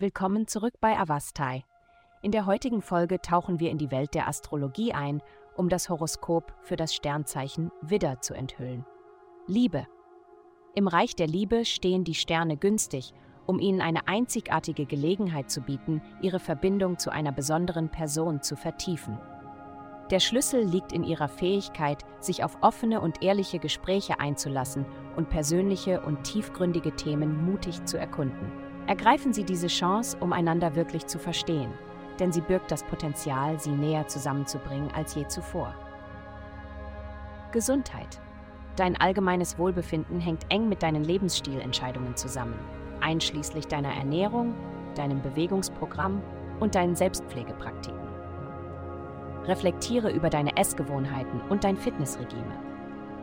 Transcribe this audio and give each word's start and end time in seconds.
Willkommen 0.00 0.46
zurück 0.46 0.72
bei 0.80 0.98
Avastai. 0.98 1.62
In 2.22 2.32
der 2.32 2.46
heutigen 2.46 2.80
Folge 2.80 3.20
tauchen 3.20 3.60
wir 3.60 3.70
in 3.70 3.76
die 3.76 3.90
Welt 3.90 4.14
der 4.14 4.28
Astrologie 4.28 4.94
ein, 4.94 5.20
um 5.56 5.68
das 5.68 5.90
Horoskop 5.90 6.54
für 6.62 6.76
das 6.76 6.94
Sternzeichen 6.94 7.70
Widder 7.82 8.18
zu 8.22 8.32
enthüllen. 8.32 8.86
Liebe. 9.46 9.86
Im 10.74 10.88
Reich 10.88 11.16
der 11.16 11.26
Liebe 11.26 11.66
stehen 11.66 12.02
die 12.04 12.14
Sterne 12.14 12.56
günstig, 12.56 13.12
um 13.44 13.58
ihnen 13.58 13.82
eine 13.82 14.08
einzigartige 14.08 14.86
Gelegenheit 14.86 15.50
zu 15.50 15.60
bieten, 15.60 16.00
ihre 16.22 16.40
Verbindung 16.40 16.98
zu 16.98 17.10
einer 17.12 17.32
besonderen 17.32 17.90
Person 17.90 18.40
zu 18.40 18.56
vertiefen. 18.56 19.20
Der 20.10 20.20
Schlüssel 20.20 20.64
liegt 20.64 20.92
in 20.92 21.04
ihrer 21.04 21.28
Fähigkeit, 21.28 22.06
sich 22.20 22.42
auf 22.42 22.56
offene 22.62 23.02
und 23.02 23.22
ehrliche 23.22 23.58
Gespräche 23.58 24.18
einzulassen 24.18 24.86
und 25.16 25.28
persönliche 25.28 26.00
und 26.00 26.24
tiefgründige 26.24 26.96
Themen 26.96 27.44
mutig 27.44 27.84
zu 27.84 27.98
erkunden. 27.98 28.69
Ergreifen 28.90 29.32
Sie 29.32 29.44
diese 29.44 29.68
Chance, 29.68 30.16
um 30.18 30.32
einander 30.32 30.74
wirklich 30.74 31.06
zu 31.06 31.20
verstehen, 31.20 31.70
denn 32.18 32.32
sie 32.32 32.40
birgt 32.40 32.72
das 32.72 32.82
Potenzial, 32.82 33.60
Sie 33.60 33.70
näher 33.70 34.08
zusammenzubringen 34.08 34.90
als 34.92 35.14
je 35.14 35.28
zuvor. 35.28 35.76
Gesundheit. 37.52 38.20
Dein 38.74 39.00
allgemeines 39.00 39.58
Wohlbefinden 39.58 40.18
hängt 40.18 40.44
eng 40.48 40.68
mit 40.68 40.82
deinen 40.82 41.04
Lebensstilentscheidungen 41.04 42.16
zusammen, 42.16 42.58
einschließlich 43.00 43.68
deiner 43.68 43.94
Ernährung, 43.94 44.56
deinem 44.96 45.22
Bewegungsprogramm 45.22 46.20
und 46.58 46.74
deinen 46.74 46.96
Selbstpflegepraktiken. 46.96 48.08
Reflektiere 49.44 50.10
über 50.10 50.30
deine 50.30 50.56
Essgewohnheiten 50.56 51.40
und 51.48 51.62
dein 51.62 51.76
Fitnessregime. 51.76 52.58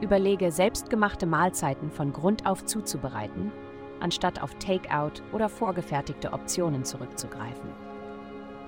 Überlege, 0.00 0.52
selbstgemachte 0.52 1.26
Mahlzeiten 1.26 1.90
von 1.90 2.12
Grund 2.12 2.46
auf 2.46 2.64
zuzubereiten 2.66 3.50
anstatt 4.00 4.42
auf 4.42 4.54
Takeout 4.54 5.22
oder 5.32 5.48
vorgefertigte 5.48 6.32
Optionen 6.32 6.84
zurückzugreifen. 6.84 7.70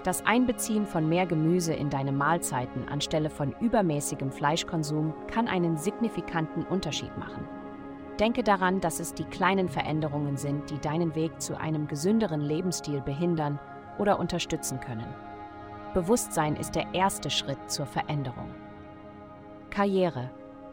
Das 0.04 0.24
Einbeziehen 0.24 0.86
von 0.86 1.08
mehr 1.08 1.26
Gemüse 1.26 1.74
in 1.74 1.90
deine 1.90 2.12
Mahlzeiten 2.12 2.88
anstelle 2.88 3.30
von 3.30 3.54
übermäßigem 3.60 4.30
Fleischkonsum 4.30 5.12
kann 5.26 5.48
einen 5.48 5.76
signifikanten 5.76 6.64
Unterschied 6.64 7.16
machen. 7.18 7.46
Denke 8.18 8.42
daran, 8.42 8.80
dass 8.80 9.00
es 9.00 9.14
die 9.14 9.24
kleinen 9.24 9.68
Veränderungen 9.68 10.36
sind, 10.36 10.70
die 10.70 10.78
deinen 10.78 11.14
Weg 11.14 11.40
zu 11.40 11.58
einem 11.58 11.86
gesünderen 11.86 12.40
Lebensstil 12.40 13.00
behindern 13.00 13.58
oder 13.98 14.18
unterstützen 14.18 14.80
können. 14.80 15.06
Bewusstsein 15.94 16.56
ist 16.56 16.74
der 16.74 16.94
erste 16.94 17.30
Schritt 17.30 17.70
zur 17.70 17.86
Veränderung. 17.86 18.54
Karriere 19.70 20.30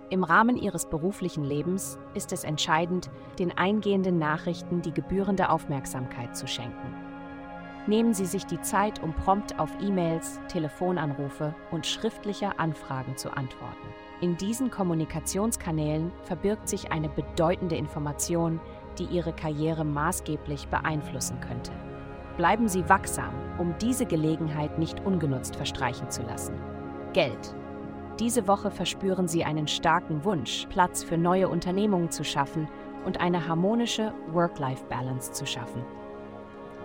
im 0.09 0.23
Rahmen 0.23 0.55
ihres 0.55 0.85
beruflichen 0.85 1.43
Lebens 1.43 1.97
ist 2.13 2.31
es 2.31 2.43
entscheidend, 2.43 3.09
den 3.39 3.57
eingehenden 3.57 4.19
Nachrichten 4.19 4.81
die 4.81 4.93
gebührende 4.93 5.49
Aufmerksamkeit 5.49 6.37
zu 6.37 6.47
schenken. 6.47 6.93
Nehmen 7.87 8.13
Sie 8.13 8.25
sich 8.25 8.45
die 8.45 8.61
Zeit, 8.61 9.01
um 9.03 9.13
prompt 9.13 9.59
auf 9.59 9.69
E-Mails, 9.81 10.39
Telefonanrufe 10.47 11.53
und 11.71 11.85
schriftliche 11.85 12.57
Anfragen 12.59 13.15
zu 13.17 13.29
antworten. 13.35 13.87
In 14.21 14.37
diesen 14.37 14.71
Kommunikationskanälen 14.71 16.11
verbirgt 16.23 16.67
sich 16.67 16.91
eine 16.91 17.09
bedeutende 17.09 17.75
Information, 17.75 18.59
die 18.97 19.05
Ihre 19.05 19.33
Karriere 19.33 19.83
maßgeblich 19.83 20.67
beeinflussen 20.67 21.39
könnte. 21.41 21.71
Bleiben 22.37 22.67
Sie 22.67 22.87
wachsam, 22.89 23.33
um 23.57 23.75
diese 23.79 24.05
Gelegenheit 24.05 24.79
nicht 24.79 25.05
ungenutzt 25.05 25.55
verstreichen 25.55 26.09
zu 26.09 26.23
lassen. 26.23 26.55
Geld 27.13 27.55
diese 28.19 28.47
Woche 28.47 28.71
verspüren 28.71 29.27
Sie 29.27 29.43
einen 29.43 29.67
starken 29.67 30.23
Wunsch, 30.23 30.67
Platz 30.69 31.03
für 31.03 31.17
neue 31.17 31.49
Unternehmungen 31.49 32.11
zu 32.11 32.23
schaffen 32.23 32.67
und 33.05 33.19
eine 33.19 33.47
harmonische 33.47 34.13
Work-Life-Balance 34.31 35.33
zu 35.33 35.45
schaffen. 35.45 35.83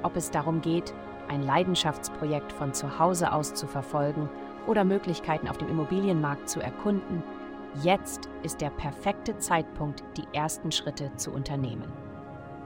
Ob 0.03 0.17
es 0.17 0.31
darum 0.31 0.61
geht, 0.61 0.93
ein 1.29 1.43
Leidenschaftsprojekt 1.43 2.53
von 2.53 2.75
zu 2.75 2.99
Hause 2.99 3.33
aus 3.33 3.55
zu 3.55 3.69
verfolgen 3.69 4.29
oder 4.67 4.85
Möglichkeiten 4.85 5.49
auf 5.49 5.59
dem 5.59 5.69
Immobilienmarkt 5.69 6.49
zu 6.49 6.61
erkunden, 6.61 7.23
jetzt 7.83 8.29
ist 8.43 8.61
der 8.61 8.71
perfekte 8.71 9.39
Zeitpunkt, 9.39 10.03
die 10.17 10.27
ersten 10.37 10.73
Schritte 10.73 11.15
zu 11.15 11.31
unternehmen. 11.31 11.93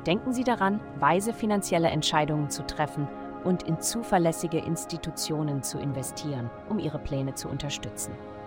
Denken 0.06 0.32
Sie 0.32 0.44
daran, 0.44 0.80
weise 0.98 1.34
finanzielle 1.34 1.88
Entscheidungen 1.88 2.48
zu 2.48 2.64
treffen 2.66 3.08
und 3.44 3.64
in 3.64 3.80
zuverlässige 3.80 4.58
Institutionen 4.58 5.62
zu 5.62 5.78
investieren, 5.78 6.50
um 6.70 6.78
Ihre 6.78 6.98
Pläne 6.98 7.34
zu 7.34 7.48
unterstützen. 7.48 8.12